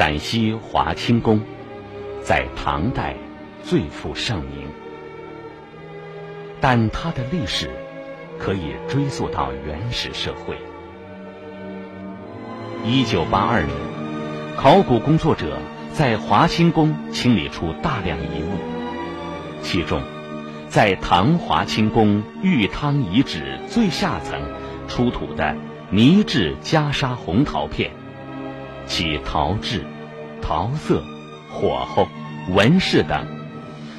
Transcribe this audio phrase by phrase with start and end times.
[0.00, 1.42] 陕西华清宫，
[2.22, 3.14] 在唐代
[3.62, 4.66] 最负盛名，
[6.58, 7.68] 但它的历史
[8.38, 10.56] 可以追溯到原始社会。
[12.82, 13.76] 一九八二年，
[14.56, 15.58] 考古工作者
[15.92, 18.56] 在华清宫清理出大量遗物，
[19.60, 20.00] 其中，
[20.70, 24.40] 在唐华清宫玉汤遗址最下层
[24.88, 25.54] 出土的
[25.90, 27.90] 泥质袈裟红陶片。
[28.90, 29.84] 其陶质、
[30.42, 31.04] 陶色、
[31.48, 32.08] 火候、
[32.48, 33.24] 纹饰等，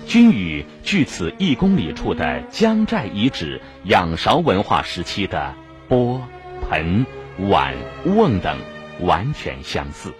[0.06, 5.56] 均与距此一公里处的江寨遗址仰韶文化时期的
[5.88, 6.22] 钵、
[6.70, 7.06] 盆、
[7.40, 7.74] 碗、
[8.04, 8.58] 瓮等
[9.00, 10.14] 完全相似。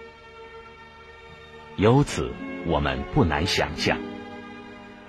[1.76, 2.32] 由此，
[2.66, 3.98] 我们不难想象，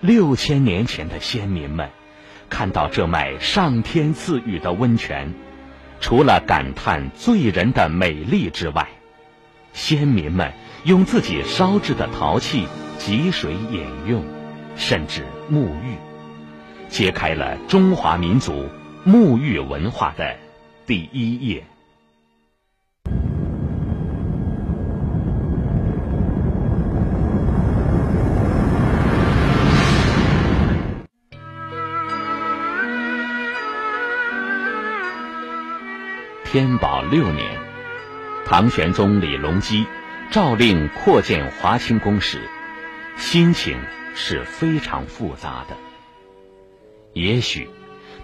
[0.02, 1.90] 六千年前的先民们
[2.50, 5.34] 看到这脉上天赐予的温泉，
[6.02, 8.90] 除了感叹醉人的美丽之外，
[9.74, 10.54] 先民们
[10.86, 12.68] 用自己烧制的陶器
[13.00, 14.24] 汲水饮用，
[14.76, 15.98] 甚至沐浴，
[16.90, 18.70] 揭开了中华民族
[19.06, 20.36] 沐浴文化的
[20.86, 21.66] 第一页。
[36.46, 37.63] 天宝六年。
[38.46, 39.86] 唐玄宗李隆基
[40.32, 42.40] 诏令扩建华清宫时，
[43.18, 43.80] 心情
[44.16, 45.76] 是非常复杂的。
[47.14, 47.70] 也许，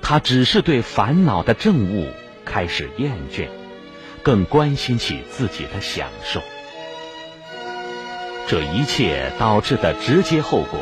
[0.02, 2.12] 他只是对烦恼的政务
[2.46, 3.48] 开始厌倦，
[4.24, 6.42] 更关心起自己的享受。
[8.48, 10.80] 这一切导致的直接后果，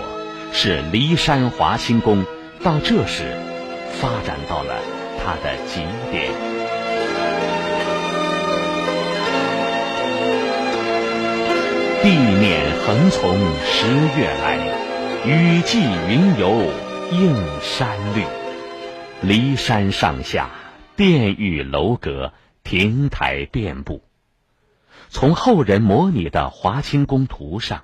[0.53, 2.25] 是骊山华清宫
[2.63, 3.37] 到这时
[3.99, 4.79] 发展到了
[5.19, 6.56] 它的极点。
[12.07, 13.85] 地面横从十
[14.17, 14.55] 月来，
[15.25, 16.61] 雨霁云游
[17.11, 18.23] 映山绿。
[19.21, 20.49] 骊山上下，
[20.95, 22.31] 殿宇楼阁，
[22.63, 24.05] 亭台遍布。
[25.09, 27.83] 从后人模拟的华清宫图上，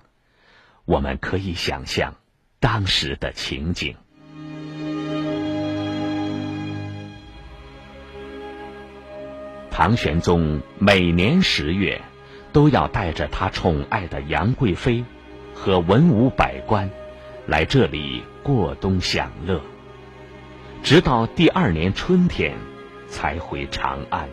[0.86, 2.16] 我们可以想象
[2.62, 3.98] 当时的情景。
[9.70, 12.02] 唐玄宗每年十月。
[12.54, 15.04] 都要带着他宠爱的杨贵妃
[15.54, 16.90] 和文武百官
[17.48, 19.60] 来这里过冬享乐，
[20.84, 22.56] 直到第二年春天
[23.10, 24.30] 才回长安。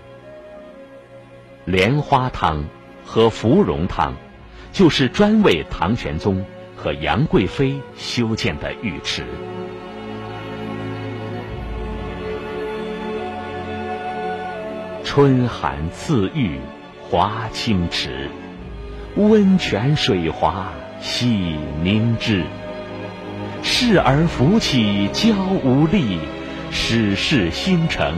[1.64, 2.64] 莲花汤
[3.04, 4.14] 和芙蓉汤
[4.70, 6.44] 就是专为唐玄宗
[6.76, 9.25] 和杨贵妃修建的浴池。
[15.03, 16.60] 春寒赐浴。
[17.10, 18.31] 华清池，
[19.16, 20.69] 温泉水滑
[21.00, 22.44] 洗凝脂。
[23.65, 25.34] 侍儿扶起娇
[25.65, 26.21] 无力，
[26.71, 28.15] 始是新承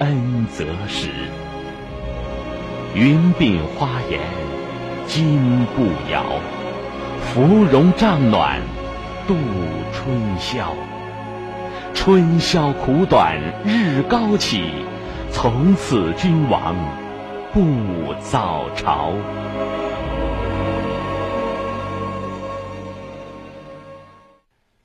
[0.00, 1.08] 恩泽时。
[2.96, 4.18] 云鬓花颜
[5.06, 6.24] 金不摇，
[7.20, 8.60] 芙蓉帐暖
[9.28, 9.36] 度
[9.92, 10.74] 春宵。
[11.94, 14.64] 春宵苦短日高起，
[15.30, 16.74] 从此君王。
[17.54, 19.12] 不早朝，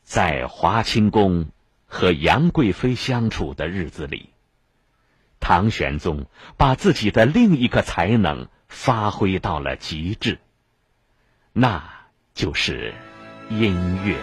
[0.03, 1.45] 在华清宫
[1.85, 4.31] 和杨贵妃相处的日子里，
[5.39, 6.25] 唐玄宗
[6.57, 10.39] 把自己的另一个才能发挥到了极致，
[11.53, 11.85] 那
[12.33, 12.93] 就是
[13.49, 14.17] 音乐。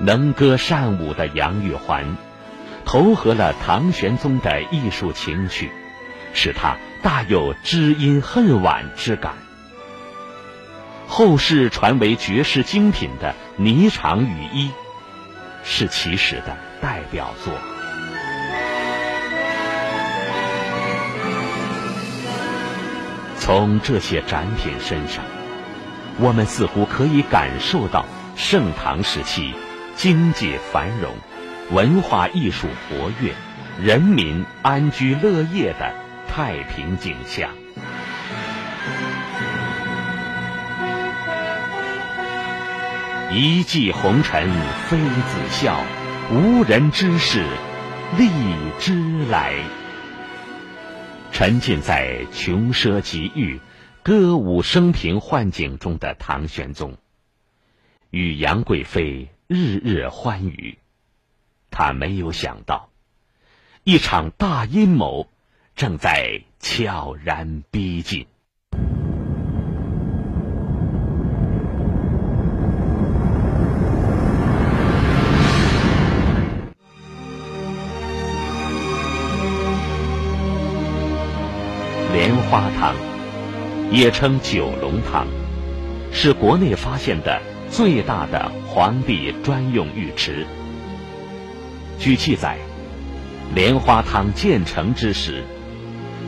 [0.00, 2.16] 能歌善舞的杨玉环。
[2.88, 5.70] 投合了唐玄宗的艺术情趣，
[6.32, 9.34] 使他大有知音恨晚之感。
[11.06, 14.68] 后世传为绝世精品的《霓裳羽衣》，
[15.62, 17.52] 是其时的代表作。
[23.38, 25.22] 从这些展品身上，
[26.18, 29.52] 我们似乎可以感受到盛唐时期
[29.94, 31.14] 经济繁荣。
[31.70, 33.34] 文化艺术活跃，
[33.78, 35.92] 人民安居乐业的
[36.26, 37.50] 太平景象。
[43.30, 44.50] 一骑红尘
[44.88, 45.84] 妃子笑，
[46.32, 47.44] 无人知是
[48.16, 48.30] 荔
[48.78, 49.52] 枝来。
[51.30, 53.60] 沉浸在穷奢极欲、
[54.02, 56.96] 歌舞升平幻境中的唐玄宗，
[58.10, 60.78] 与杨贵妃日日欢愉。
[61.70, 62.88] 他没有想到，
[63.84, 65.28] 一场大阴谋
[65.76, 68.26] 正在悄然逼近。
[82.10, 82.96] 莲花塘，
[83.92, 85.26] 也称九龙塘，
[86.10, 87.40] 是国内发现的
[87.70, 90.44] 最大的皇帝专用浴池。
[91.98, 92.56] 据记载，
[93.56, 95.42] 莲花汤建成之时，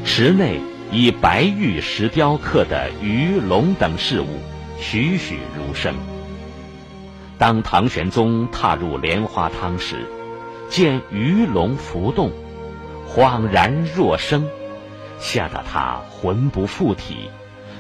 [0.05, 4.27] 池内以白玉石雕刻的鱼龙等事物
[4.81, 5.95] 栩栩如生。
[7.39, 10.07] 当唐玄宗踏入莲花汤时，
[10.69, 12.33] 见鱼龙浮动，
[13.09, 14.49] 恍然若生。
[15.21, 17.31] 吓得他魂不附体，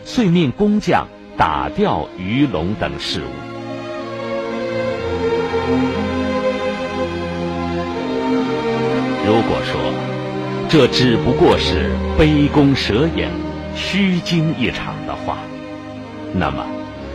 [0.04, 3.30] 遂命工匠打掉鱼龙等事物。
[9.30, 9.80] 如果说
[10.68, 13.28] 这只不过是杯弓蛇影、
[13.76, 15.38] 虚惊一场的话，
[16.34, 16.66] 那么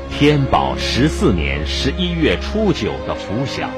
[0.09, 3.69] 天宝十四年十一月初九的拂晓，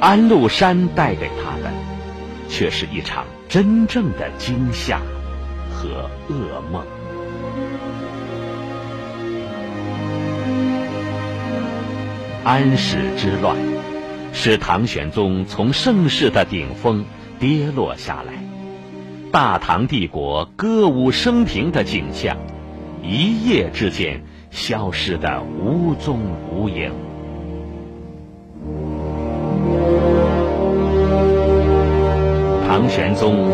[0.00, 1.72] 安禄山带给他的，
[2.50, 5.00] 却是一场真正的惊吓。
[5.72, 6.84] 和噩梦。
[12.44, 13.56] 安史之乱，
[14.34, 17.06] 使唐玄宗从盛世的顶峰
[17.40, 18.34] 跌落下来，
[19.32, 22.36] 大唐帝国歌舞升平的景象，
[23.02, 26.20] 一夜之间消失的无踪
[26.52, 26.92] 无影。
[32.68, 33.48] 唐玄宗。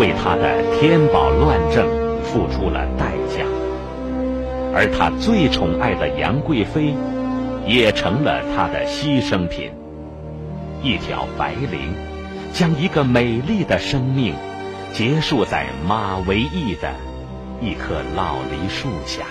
[0.00, 1.86] 为他的天宝乱政
[2.22, 3.44] 付出了代价，
[4.72, 6.94] 而他最宠爱的杨贵妃，
[7.66, 9.70] 也成了他的牺牲品。
[10.82, 11.92] 一条白绫，
[12.52, 14.34] 将一个美丽的生命
[14.92, 16.94] 结束在马嵬驿的
[17.60, 19.22] 一棵老梨树下。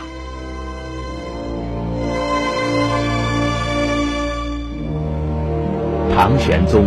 [6.16, 6.86] 唐玄宗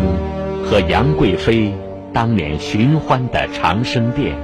[0.64, 1.75] 和杨贵妃。
[2.14, 4.37] 当年寻欢的长生殿，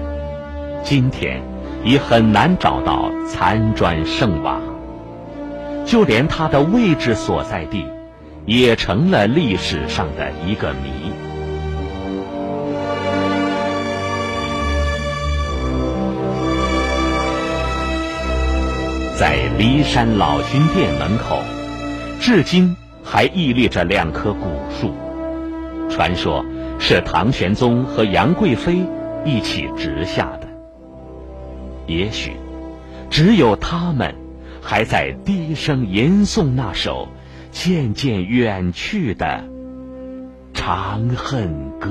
[0.83, 1.43] 今天
[1.85, 4.59] 已很难找到残砖剩瓦，
[5.85, 7.85] 就连它的位置所在地，
[8.47, 11.28] 也成了历史上的一个谜。
[19.19, 21.43] 在骊山老君殿门口，
[22.21, 24.95] 至今还屹立着两棵古树，
[25.91, 26.45] 传说。
[26.79, 28.79] 是唐玄宗和杨贵妃
[29.25, 30.47] 一起植下的。
[31.89, 32.35] 也许，
[33.11, 34.15] 只有他们
[34.63, 37.09] 还在低声吟诵那首
[37.51, 39.43] 渐渐远去的
[40.57, 41.89] 《长恨歌》。